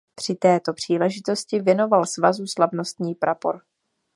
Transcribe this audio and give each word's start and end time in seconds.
Při 0.15 0.35
této 0.35 0.73
příležitosti 0.73 1.59
věnoval 1.61 2.05
Svazu 2.05 2.47
slavnostní 2.47 3.15
prapor. 3.15 3.61